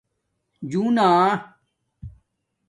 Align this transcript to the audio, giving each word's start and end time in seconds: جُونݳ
جُونݳ 0.69 1.09